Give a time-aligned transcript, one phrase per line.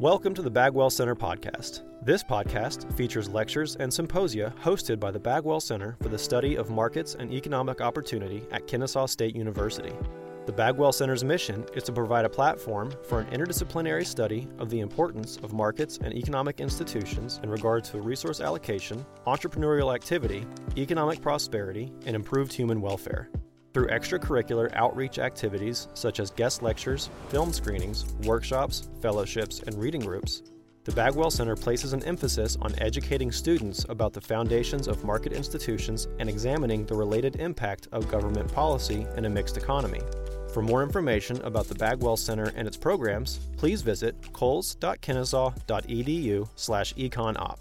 [0.00, 1.82] Welcome to the Bagwell Center podcast.
[2.02, 6.70] This podcast features lectures and symposia hosted by the Bagwell Center for the Study of
[6.70, 9.92] Markets and Economic Opportunity at Kennesaw State University.
[10.46, 14.80] The Bagwell Center's mission is to provide a platform for an interdisciplinary study of the
[14.80, 20.46] importance of markets and economic institutions in regard to resource allocation, entrepreneurial activity,
[20.78, 23.28] economic prosperity, and improved human welfare.
[23.72, 30.42] Through extracurricular outreach activities such as guest lectures, film screenings, workshops, fellowships, and reading groups,
[30.84, 36.08] the Bagwell Center places an emphasis on educating students about the foundations of market institutions
[36.18, 40.00] and examining the related impact of government policy in a mixed economy.
[40.52, 47.60] For more information about the Bagwell Center and its programs, please visit coles.kennesaw.edu slash econop.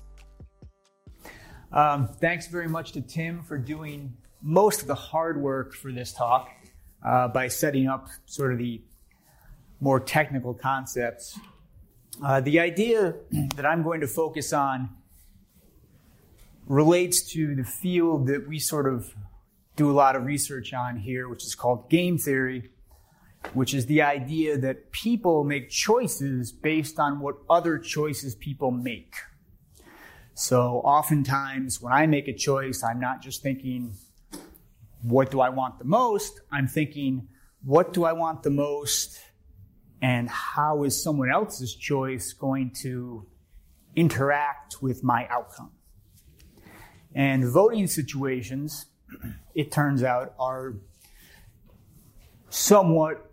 [1.72, 6.14] Um, thanks very much to Tim for doing most of the hard work for this
[6.14, 6.50] talk
[7.06, 8.82] uh, by setting up sort of the
[9.80, 11.40] more technical concepts.
[12.24, 13.16] Uh, the idea
[13.56, 14.90] that I'm going to focus on
[16.68, 19.14] relates to the field that we sort of
[19.76, 22.70] do a lot of research on here, which is called game theory,
[23.54, 29.16] which is the idea that people make choices based on what other choices people make.
[30.34, 33.94] So oftentimes when I make a choice, I'm not just thinking,
[35.02, 36.42] what do I want the most?
[36.52, 37.28] I'm thinking,
[37.64, 39.20] what do I want the most?
[40.02, 43.26] And how is someone else's choice going to
[43.96, 45.72] interact with my outcome?
[47.14, 48.86] And voting situations,
[49.56, 50.76] it turns out, are
[52.50, 53.32] somewhat,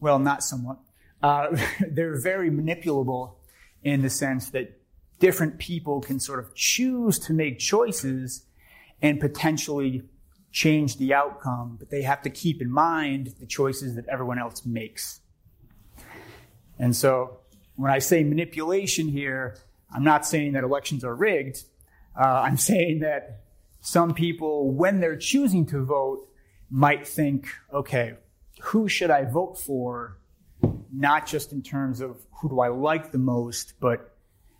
[0.00, 0.78] well, not somewhat,
[1.22, 1.56] uh,
[1.90, 3.36] they're very manipulable
[3.82, 4.80] in the sense that
[5.18, 8.44] different people can sort of choose to make choices
[9.00, 10.02] and potentially
[10.54, 14.64] change the outcome, but they have to keep in mind the choices that everyone else
[14.64, 15.20] makes.
[16.78, 17.40] And so
[17.74, 19.58] when I say manipulation here,
[19.92, 21.64] I'm not saying that elections are rigged.
[22.16, 23.40] Uh, I'm saying that
[23.80, 26.28] some people, when they're choosing to vote,
[26.70, 28.14] might think, okay,
[28.60, 30.18] who should I vote for?
[30.92, 34.16] Not just in terms of who do I like the most, but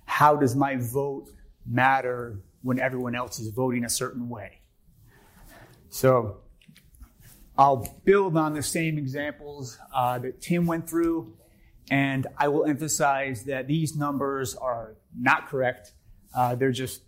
[0.07, 1.31] how does my vote
[1.65, 4.61] matter when everyone else is voting a certain way?
[5.95, 6.39] So
[7.57, 11.37] I'll build on the same examples uh, that Tim went through,
[11.89, 15.93] and I will emphasize that these numbers are not correct.
[16.37, 17.03] Uh, they're just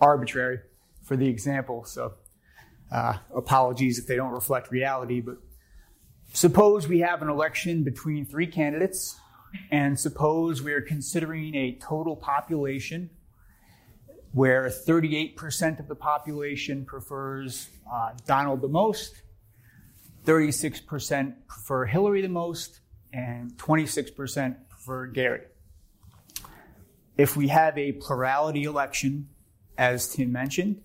[0.00, 0.60] arbitrary
[1.04, 1.84] for the example.
[1.84, 2.14] So
[2.90, 5.36] uh, apologies if they don't reflect reality, but
[6.32, 9.20] suppose we have an election between three candidates,
[9.70, 13.10] and suppose we are considering a total population
[14.32, 19.22] where 38% of the population prefers uh, Donald the most,
[20.24, 22.80] 36% prefer Hillary the most,
[23.12, 25.42] and 26% prefer Gary.
[27.16, 29.28] If we have a plurality election,
[29.76, 30.80] as Tim mentioned,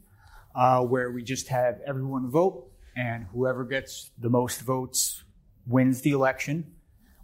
[0.56, 5.24] uh, where we just have everyone vote and whoever gets the most votes
[5.68, 6.74] wins the election,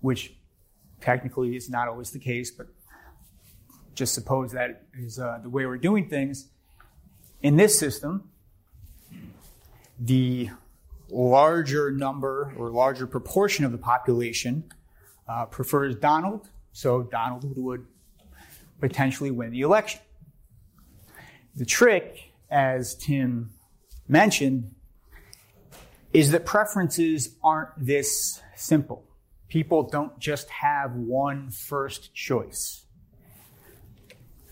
[0.01, 0.33] which
[0.99, 2.67] technically is not always the case, but
[3.95, 6.49] just suppose that is uh, the way we're doing things.
[7.41, 8.29] In this system,
[9.99, 10.49] the
[11.09, 14.63] larger number or larger proportion of the population
[15.27, 17.85] uh, prefers Donald, so Donald would
[18.79, 20.01] potentially win the election.
[21.55, 23.51] The trick, as Tim
[24.07, 24.73] mentioned,
[26.13, 29.03] is that preferences aren't this simple.
[29.47, 32.85] People don't just have one first choice.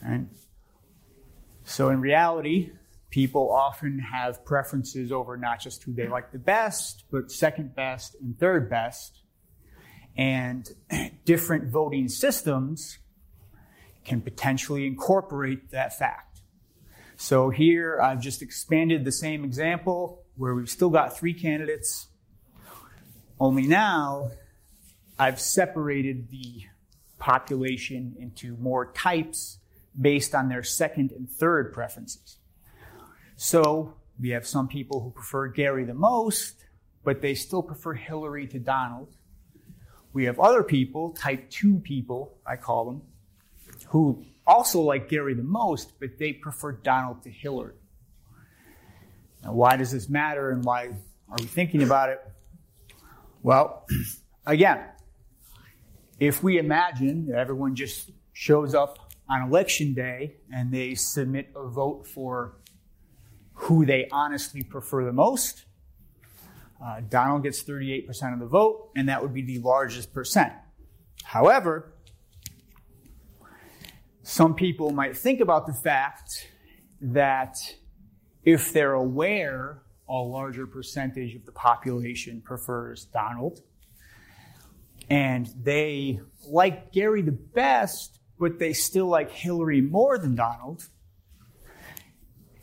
[0.04, 0.26] Right?
[1.64, 2.72] So in reality,
[3.10, 8.16] people often have preferences over not just who they like the best, but second best
[8.22, 9.22] and third best.
[10.18, 10.70] And
[11.26, 13.00] different voting systems
[14.06, 16.42] can potentially incorporate that fact.
[17.18, 22.08] So here I've just expanded the same example where we've still got three candidates.
[23.40, 24.32] Only now
[25.18, 26.64] I've separated the
[27.18, 29.60] population into more types
[30.00, 32.38] based on their second and third preferences.
[33.36, 36.66] So we have some people who prefer Gary the most,
[37.04, 39.16] but they still prefer Hillary to Donald.
[40.12, 43.02] We have other people, type 2 people, I call them,
[43.88, 47.76] who also like Gary the most, but they prefer Donald to Hillary.
[49.44, 50.88] Now, why does this matter and why
[51.30, 52.20] are we thinking about it?
[53.42, 53.86] Well,
[54.46, 54.84] again,
[56.20, 61.68] if we imagine that everyone just shows up on election day and they submit a
[61.68, 62.58] vote for
[63.54, 65.66] who they honestly prefer the most.
[66.84, 70.54] Uh, Donald gets 38% of the vote, and that would be the largest percent.
[71.24, 71.94] However,
[74.24, 76.48] some people might think about the fact
[77.02, 77.58] that
[78.44, 83.62] if they're aware a larger percentage of the population prefers Donald,
[85.10, 90.88] and they like Gary the best, but they still like Hillary more than Donald,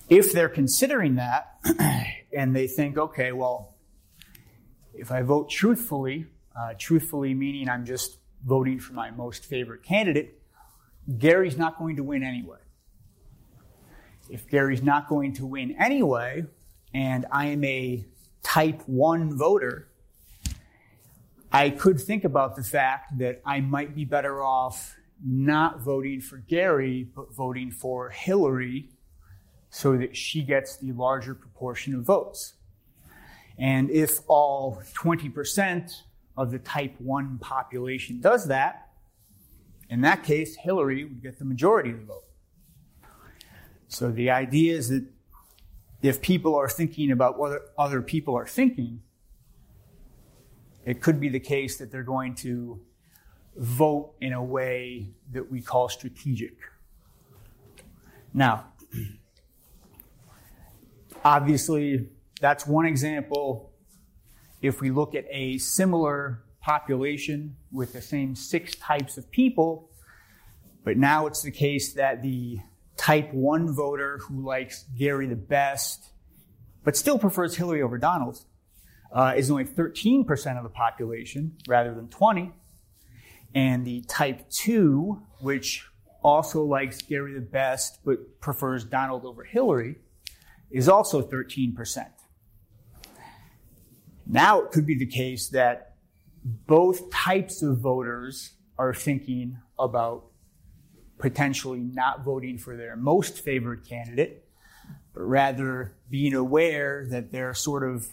[0.08, 1.58] if they're considering that
[2.32, 3.75] and they think, okay, well,
[4.94, 6.26] if I vote truthfully,
[6.58, 10.40] uh, truthfully meaning I'm just voting for my most favorite candidate,
[11.19, 12.58] Gary's not going to win anyway.
[14.31, 16.44] If Gary's not going to win anyway,
[16.94, 18.05] and I am a
[18.43, 19.88] type 1 voter,
[21.52, 26.38] I could think about the fact that I might be better off not voting for
[26.38, 28.90] Gary, but voting for Hillary
[29.70, 32.54] so that she gets the larger proportion of votes.
[33.58, 35.90] And if all 20%
[36.36, 38.90] of the type 1 population does that,
[39.88, 42.24] in that case, Hillary would get the majority of the vote.
[43.88, 45.06] So the idea is that
[46.02, 49.00] if people are thinking about what other people are thinking,
[50.84, 52.80] it could be the case that they're going to
[53.56, 56.56] vote in a way that we call strategic.
[58.35, 58.67] Now,
[61.25, 62.08] obviously,
[62.41, 63.73] that's one example.
[64.61, 69.91] If we look at a similar population with the same six types of people,
[70.85, 72.58] but now it's the case that the
[72.97, 76.11] type 1 voter who likes Gary the best,
[76.85, 78.44] but still prefers Hillary over Donald,
[79.12, 82.53] uh, is only 13% of the population rather than 20.
[83.56, 85.88] And the type 2, which
[86.23, 89.97] also likes Gary the best but prefers Donald over Hillary,
[90.70, 92.06] is also 13%.
[94.26, 95.94] Now it could be the case that
[96.44, 100.26] both types of voters are thinking about
[101.19, 104.44] potentially not voting for their most favored candidate,
[105.14, 108.06] but rather being aware that they're sort of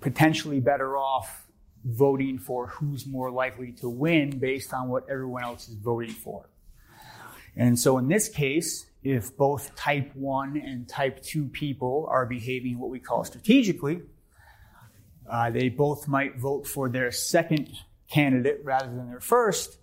[0.00, 1.46] potentially better off
[1.84, 6.48] voting for who's more likely to win based on what everyone else is voting for.
[7.56, 12.78] And so in this case, if both type 1 and type 2 people are behaving
[12.78, 14.02] what we call strategically,
[15.28, 17.70] uh, they both might vote for their second
[18.10, 19.78] candidate rather than their first.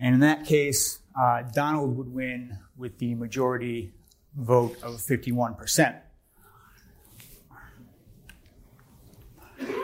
[0.00, 3.92] And in that case, uh, Donald would win with the majority
[4.36, 6.00] vote of 51%.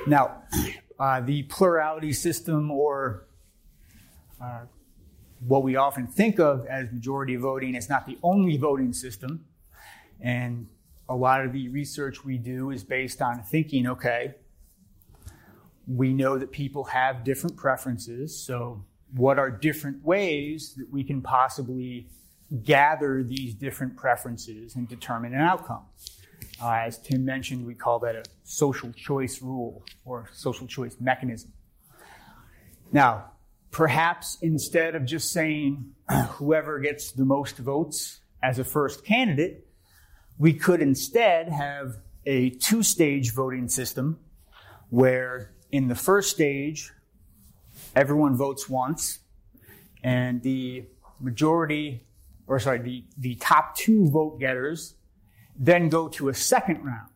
[0.06, 0.42] Now,
[0.99, 3.26] uh, the plurality system, or
[4.43, 4.62] uh,
[5.46, 9.44] what we often think of as majority voting, is not the only voting system.
[10.20, 10.69] And
[11.08, 14.35] a lot of the research we do is based on thinking okay,
[15.87, 18.38] we know that people have different preferences.
[18.38, 22.08] So, what are different ways that we can possibly
[22.62, 25.82] gather these different preferences and determine an outcome?
[26.62, 31.52] Uh, as Tim mentioned, we call that a social choice rule or social choice mechanism.
[32.92, 33.32] Now,
[33.70, 35.94] perhaps instead of just saying
[36.30, 39.66] whoever gets the most votes as a first candidate,
[40.38, 41.96] we could instead have
[42.26, 44.18] a two stage voting system
[44.90, 46.93] where in the first stage,
[47.96, 49.19] everyone votes once,
[50.05, 50.84] and the
[51.19, 52.05] majority,
[52.46, 54.94] or sorry, the, the top two vote getters
[55.56, 57.11] then go to a second round.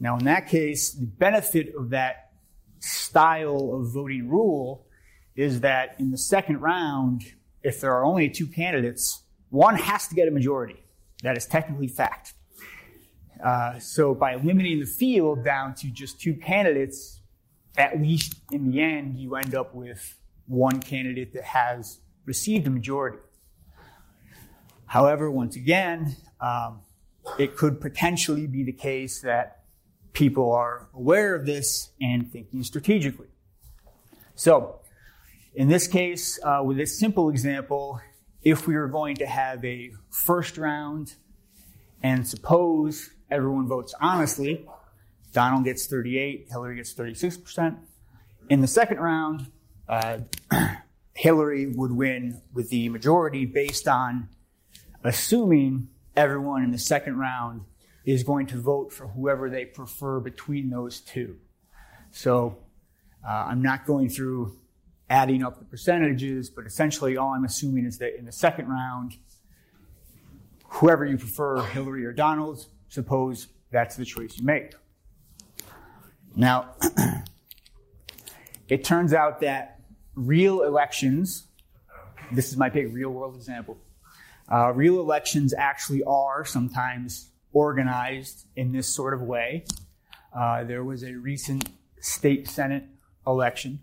[0.00, 2.30] Now, in that case, the benefit of that
[2.80, 4.86] style of voting rule
[5.34, 7.22] is that in the second round,
[7.62, 10.82] if there are only two candidates, one has to get a majority.
[11.22, 12.34] That is technically fact.
[13.44, 17.20] Uh, so by limiting the field down to just two candidates,
[17.76, 22.70] at least in the end, you end up with one candidate that has received a
[22.70, 23.18] majority.
[24.86, 26.80] However, once again, um,
[27.38, 29.62] it could potentially be the case that
[30.12, 33.28] people are aware of this and thinking strategically.
[34.34, 34.80] So,
[35.54, 38.00] in this case, uh, with this simple example,
[38.42, 41.14] if we were going to have a first round
[42.02, 44.66] and suppose everyone votes honestly,
[45.32, 47.76] Donald gets 38, Hillary gets 36%.
[48.48, 49.50] In the second round,
[49.88, 50.18] uh,
[51.14, 54.28] Hillary would win with the majority based on
[55.02, 57.62] assuming everyone in the second round
[58.04, 61.36] is going to vote for whoever they prefer between those two.
[62.10, 62.58] So
[63.26, 64.56] uh, I'm not going through
[65.08, 69.16] adding up the percentages, but essentially all I'm assuming is that in the second round,
[70.66, 74.74] whoever you prefer, Hillary or Donald, suppose that's the choice you make.
[76.34, 76.74] Now,
[78.68, 79.80] it turns out that
[80.14, 81.48] real elections
[82.30, 83.78] this is my big real world example.
[84.50, 89.64] Uh, real elections actually are sometimes organized in this sort of way.
[90.34, 91.68] Uh, there was a recent
[92.00, 92.84] state senate
[93.26, 93.78] election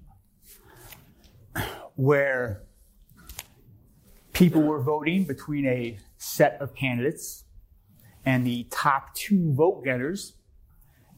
[1.95, 2.63] where
[4.33, 7.43] people were voting between a set of candidates,
[8.25, 10.33] and the top two vote getters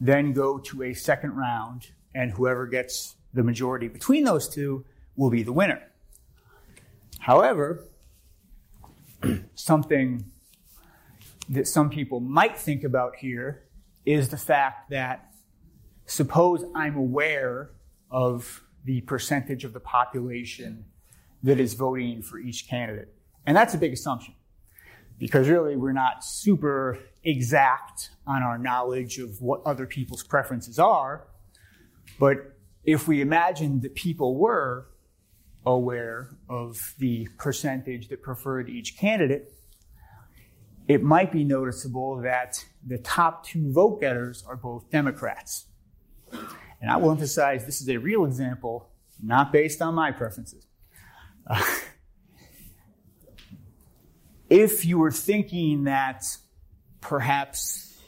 [0.00, 4.84] then go to a second round, and whoever gets the majority between those two
[5.16, 5.82] will be the winner.
[7.18, 7.84] However,
[9.54, 10.24] something
[11.48, 13.64] that some people might think about here
[14.04, 15.32] is the fact that
[16.06, 17.70] suppose I'm aware
[18.10, 20.84] of the percentage of the population
[21.42, 23.12] that is voting for each candidate.
[23.46, 24.34] And that's a big assumption
[25.18, 31.26] because really we're not super exact on our knowledge of what other people's preferences are.
[32.18, 34.88] But if we imagine that people were
[35.74, 39.52] aware of the percentage that preferred each candidate,
[40.86, 45.66] it might be noticeable that the top two vote getters are both Democrats.
[46.80, 48.88] And I will emphasize this is a real example,
[49.22, 50.66] not based on my preferences.
[51.46, 51.62] Uh,
[54.48, 56.24] if you were thinking that
[57.00, 58.00] perhaps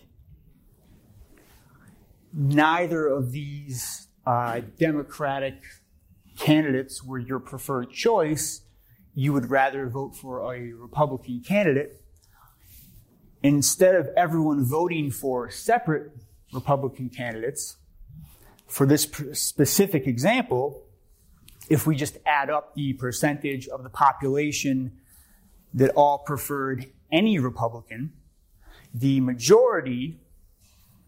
[2.33, 5.63] neither of these uh, Democratic
[6.41, 8.63] candidates were your preferred choice,
[9.15, 12.03] you would rather vote for a Republican candidate.
[13.43, 16.11] Instead of everyone voting for separate
[16.53, 17.77] Republican candidates,
[18.67, 20.83] for this specific example,
[21.69, 24.93] if we just add up the percentage of the population
[25.75, 28.13] that all preferred any Republican,
[28.95, 30.21] the majority,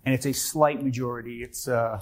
[0.04, 2.00] and it's a slight majority, it's uh,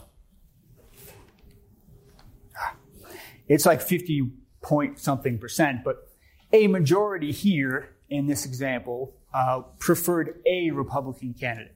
[3.51, 4.31] it's like 50
[4.63, 6.09] point something percent, but
[6.53, 11.75] a majority here in this example uh, preferred a Republican candidate.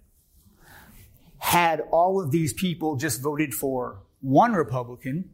[1.38, 5.30] Had all of these people just voted for one Republican,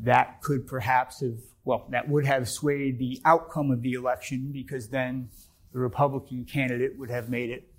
[0.00, 4.88] that could perhaps have, well, that would have swayed the outcome of the election because
[4.88, 5.28] then
[5.72, 7.70] the Republican candidate would have made it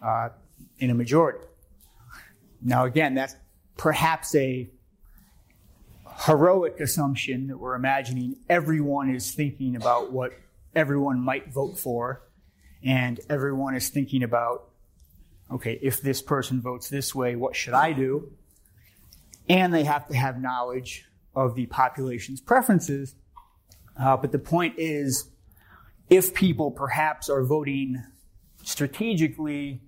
[0.00, 0.28] uh,
[0.78, 1.44] in a majority.
[2.62, 3.34] Now, again, that's
[3.76, 4.70] perhaps a
[6.18, 10.32] heroic assumption that we're imagining everyone is thinking about what
[10.74, 12.22] everyone might vote for,
[12.82, 14.68] and everyone is thinking about,
[15.50, 18.32] okay, if this person votes this way, what should I do?
[19.48, 21.04] And they have to have knowledge
[21.34, 23.14] of the population's preferences.
[23.98, 25.30] Uh, but the point is,
[26.10, 28.02] if people perhaps are voting
[28.62, 29.82] strategically,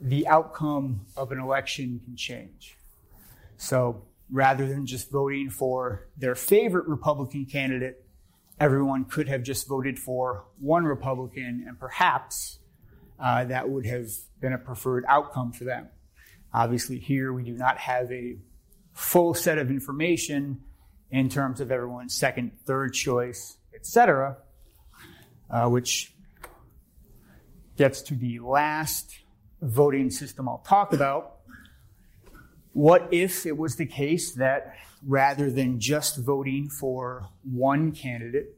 [0.00, 2.76] the outcome of an election can change.
[3.56, 8.04] So rather than just voting for their favorite Republican candidate,
[8.58, 12.58] everyone could have just voted for one Republican, and perhaps
[13.18, 14.08] uh, that would have
[14.40, 15.88] been a preferred outcome for them.
[16.52, 18.36] Obviously, here we do not have a
[18.92, 20.60] full set of information
[21.10, 24.36] in terms of everyone's second, third choice, etc.,
[25.50, 26.14] uh, which
[27.76, 29.20] gets to the last
[29.62, 31.39] voting system I'll talk about.
[32.72, 34.74] What if it was the case that
[35.06, 38.56] rather than just voting for one candidate,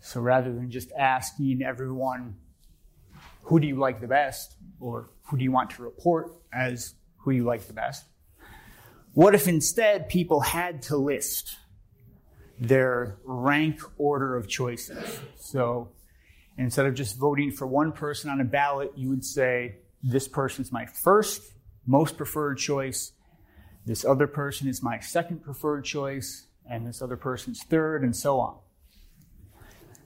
[0.00, 2.36] so rather than just asking everyone,
[3.42, 7.30] who do you like the best, or who do you want to report as who
[7.30, 8.04] you like the best,
[9.12, 11.56] what if instead people had to list
[12.58, 15.20] their rank order of choices.
[15.38, 15.90] So
[16.56, 20.62] instead of just voting for one person on a ballot, you would say, this person
[20.64, 21.42] is my first
[21.86, 23.12] most preferred choice.
[23.86, 26.48] This other person is my second preferred choice.
[26.68, 28.56] And this other person's third, and so on.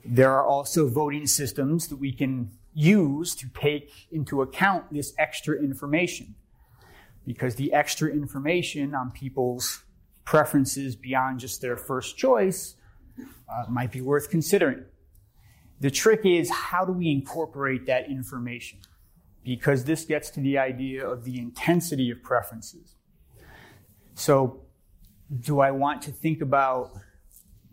[0.04, 5.56] There are also voting systems that we can use to take into account this extra
[5.56, 6.34] information.
[7.26, 9.82] Because the extra information on people's
[10.24, 12.76] preferences beyond just their first choice
[13.18, 14.84] uh, might be worth considering.
[15.80, 18.80] The trick is how do we incorporate that information?
[19.42, 22.96] Because this gets to the idea of the intensity of preferences.
[24.20, 24.60] So,
[25.40, 26.90] do I want to think about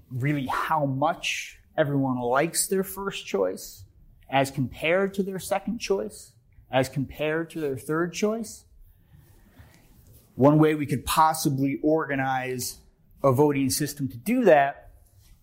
[0.10, 3.84] really how much everyone likes their first choice
[4.30, 6.32] as compared to their second choice,
[6.72, 8.64] as compared to their third choice?
[10.36, 12.78] One way we could possibly organize
[13.22, 14.92] a voting system to do that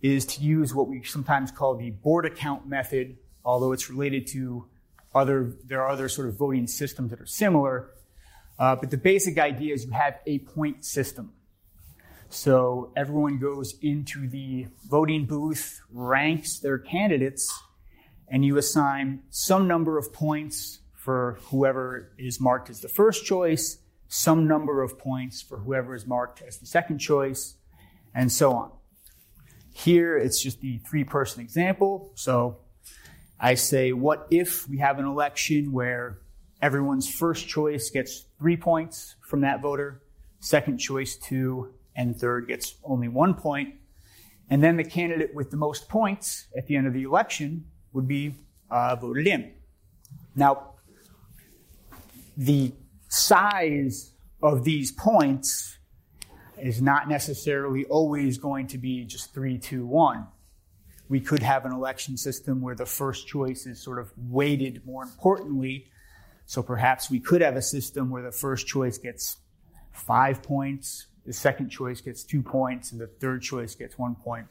[0.00, 4.64] is to use what we sometimes call the Borda count method, although it's related to
[5.14, 7.90] other, there are other sort of voting systems that are similar.
[8.58, 11.32] Uh, but the basic idea is you have a point system.
[12.28, 17.52] So everyone goes into the voting booth, ranks their candidates,
[18.28, 23.78] and you assign some number of points for whoever is marked as the first choice,
[24.08, 27.56] some number of points for whoever is marked as the second choice,
[28.14, 28.70] and so on.
[29.72, 32.12] Here, it's just the three person example.
[32.14, 32.58] So
[33.38, 36.18] I say, what if we have an election where
[36.64, 40.00] everyone's first choice gets three points from that voter,
[40.40, 43.74] second choice two, and third gets only one point.
[44.48, 48.08] And then the candidate with the most points at the end of the election would
[48.08, 48.34] be
[48.70, 49.52] uh, voted in.
[50.34, 50.76] Now,
[52.34, 52.72] the
[53.10, 55.76] size of these points
[56.58, 60.28] is not necessarily always going to be just three, two, one.
[61.10, 65.02] We could have an election system where the first choice is sort of weighted more
[65.02, 65.90] importantly.
[66.46, 69.38] So perhaps we could have a system where the first choice gets
[69.92, 74.46] five points, the second choice gets two points, and the third choice gets one point.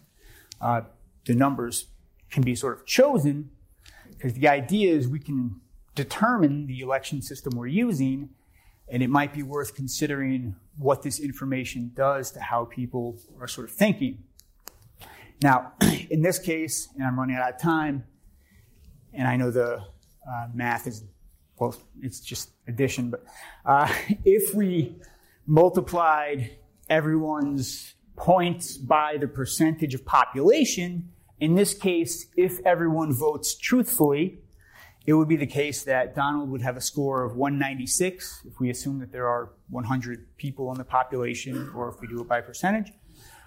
[0.59, 0.81] Uh,
[1.25, 1.87] the numbers
[2.31, 3.51] can be sort of chosen
[4.09, 5.59] because the idea is we can
[5.95, 8.29] determine the election system we're using,
[8.87, 13.69] and it might be worth considering what this information does to how people are sort
[13.69, 14.23] of thinking.
[15.41, 15.73] Now,
[16.09, 18.05] in this case, and I'm running out of time,
[19.13, 19.83] and I know the
[20.27, 21.03] uh, math is,
[21.69, 23.23] well, it's just addition, but
[23.65, 23.93] uh,
[24.25, 24.95] if we
[25.45, 26.51] multiplied
[26.89, 31.09] everyone's points by the percentage of population.
[31.39, 34.39] In this case, if everyone votes truthfully,
[35.05, 38.69] it would be the case that Donald would have a score of 196 if we
[38.69, 42.39] assume that there are 100 people in the population, or if we do it by
[42.39, 42.93] percentage.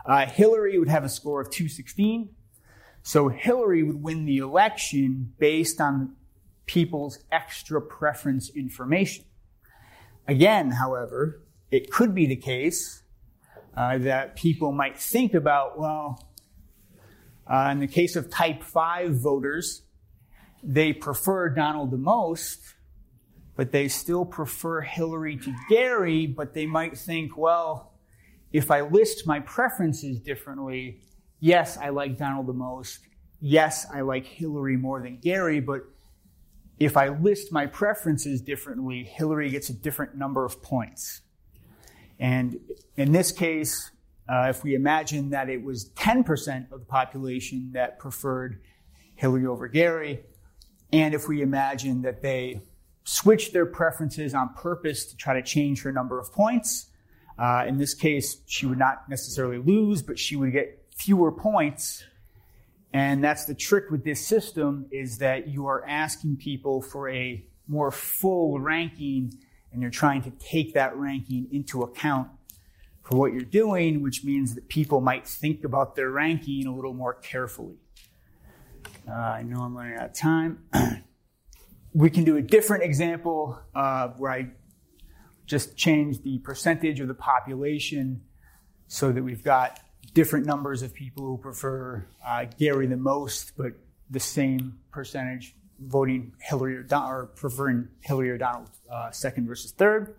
[0.04, 2.28] Uh, Hillary would have a score of 216.
[3.02, 6.16] So Hillary would win the election based on
[6.66, 9.24] people's extra preference information.
[10.28, 13.02] Again, however, it could be the case
[13.76, 16.28] uh, that people might think about, well,
[17.46, 19.82] uh, in the case of type 5 voters,
[20.62, 22.74] they prefer Donald the most,
[23.54, 27.94] but they still prefer Hillary to Gary, but they might think, well,
[28.52, 31.00] if I list my preferences differently,
[31.38, 33.00] yes, I like Donald the most.
[33.40, 35.82] Yes, I like Hillary more than Gary, but
[36.78, 41.22] if I list my preferences differently, Hillary gets a different number of points.
[42.18, 42.60] And
[42.96, 43.90] in this case,
[44.28, 48.60] uh, if we imagine that it was 10% of the population that preferred
[49.14, 50.20] Hillary over Gary,
[50.92, 52.62] and if we imagine that they
[53.04, 56.90] switched their preferences on purpose to try to change her number of points,
[57.38, 62.04] uh, in this case, she would not necessarily lose, but she would get fewer points.
[62.96, 67.44] And that's the trick with this system is that you are asking people for a
[67.68, 69.34] more full ranking
[69.70, 72.30] and you're trying to take that ranking into account
[73.02, 76.94] for what you're doing, which means that people might think about their ranking a little
[76.94, 77.76] more carefully.
[79.06, 80.64] Uh, I know I'm running out of time.
[81.92, 84.48] we can do a different example uh, where I
[85.44, 88.22] just change the percentage of the population
[88.86, 89.80] so that we've got
[90.16, 93.74] different numbers of people who prefer uh, Gary the most, but
[94.08, 99.72] the same percentage voting Hillary or, Don- or preferring Hillary or Donald uh, second versus
[99.72, 100.16] third.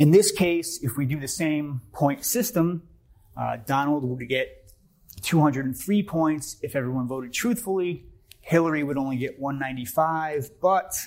[0.00, 2.82] In this case, if we do the same point system,
[3.36, 4.72] uh, Donald would get
[5.22, 8.06] 203 points if everyone voted truthfully.
[8.40, 10.98] Hillary would only get 195, but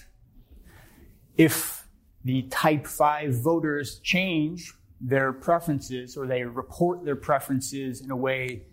[1.36, 1.86] if
[2.24, 8.64] the type 5 voters change their preferences or they report their preferences in a way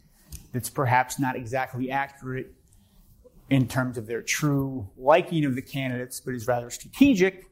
[0.53, 2.55] that's perhaps not exactly accurate,
[3.51, 7.47] in terms of their true liking of the candidates, but is rather strategic,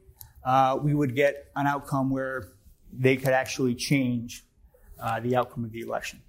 [0.45, 2.53] uh, we would get an outcome where
[2.91, 4.45] they could actually change
[5.01, 6.21] uh, the outcome of the election.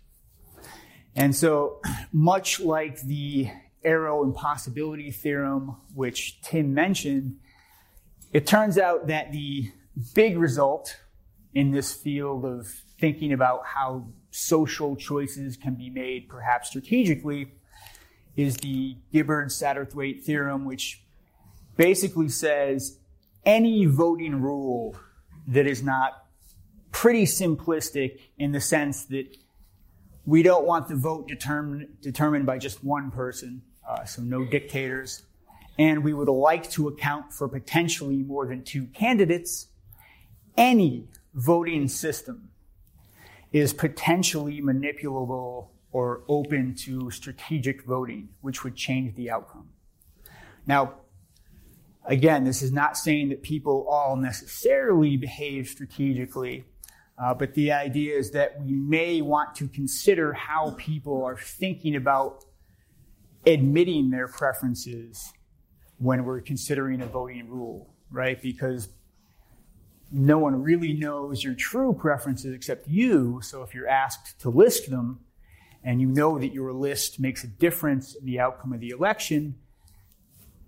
[1.15, 1.81] And so,
[2.13, 3.49] much like the
[3.85, 7.39] arrow impossibility theorem, which Tim mentioned,
[8.33, 9.71] it turns out that the
[10.15, 10.97] big result
[11.55, 12.67] in this field of
[12.99, 17.53] thinking about how social choices can be made perhaps strategically
[18.37, 21.03] is the Gibbard Satterthwaite theorem, which
[21.77, 22.99] basically says
[23.45, 24.97] any voting rule
[25.49, 26.27] that is not
[26.93, 29.37] pretty simplistic in the sense that
[30.27, 35.23] we don't want the vote determined, determined by just one person, uh, so no dictators,
[35.79, 39.69] and we would like to account for potentially more than two candidates.
[40.57, 42.51] Any voting system
[43.53, 49.69] is potentially manipulable or open to strategic voting, which would change the outcome.
[50.66, 50.95] Now,
[52.05, 56.64] again, this is not saying that people all necessarily behave strategically,
[57.23, 61.95] Uh, but the idea is that we may want to consider how people are thinking
[61.95, 62.45] about
[63.45, 65.31] admitting their preferences
[65.99, 68.40] when we're considering a voting rule, right?
[68.40, 68.88] Because
[70.12, 73.40] no one really knows your true preferences except you.
[73.42, 75.20] So if you're asked to list them
[75.85, 79.55] and you know that your list makes a difference in the outcome of the election,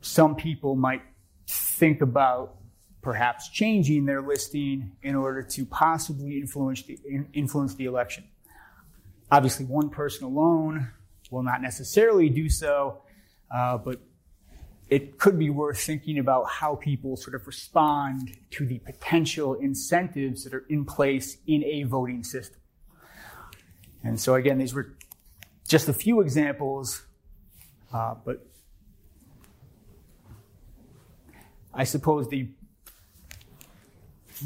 [0.00, 1.02] some people might
[1.48, 2.56] think about
[3.02, 6.98] perhaps changing their listing in order to possibly influence the,
[7.32, 8.24] influence the election.
[9.30, 10.88] Obviously, one person alone
[11.30, 13.02] will not necessarily do so,
[13.52, 14.00] uh, but
[14.92, 20.44] it could be worth thinking about how people sort of respond to the potential incentives
[20.44, 22.60] that are in place in a voting system.
[24.04, 24.94] And so, again, these were
[25.66, 27.06] just a few examples,
[27.90, 28.46] uh, but
[31.72, 32.50] I suppose the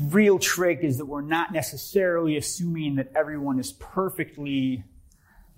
[0.01, 4.85] real trick is that we're not necessarily assuming that everyone is perfectly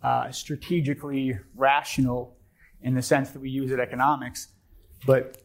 [0.02, 2.38] uh, strategically rational
[2.80, 4.48] in the sense that we use it economics,
[5.06, 5.42] but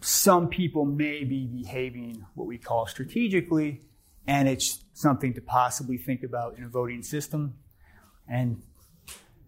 [0.00, 3.82] some people may be behaving what we call strategically,
[4.26, 7.54] and it's something to possibly think about in a voting system.
[8.28, 8.62] And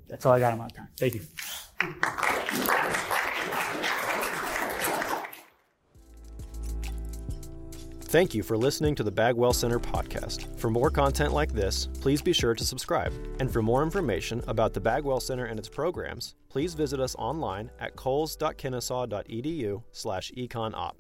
[0.09, 0.88] that's all I got on my time.
[0.98, 1.20] Thank you.
[8.11, 10.59] Thank you for listening to the Bagwell Center podcast.
[10.59, 13.12] For more content like this, please be sure to subscribe.
[13.38, 17.71] And for more information about the Bagwell Center and its programs, please visit us online
[17.81, 20.97] at coles.kennesaw.edu slash econop.